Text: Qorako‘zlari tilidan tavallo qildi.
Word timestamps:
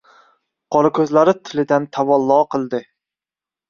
Qorako‘zlari 0.77 1.37
tilidan 1.43 1.89
tavallo 2.01 2.43
qildi. 2.57 2.85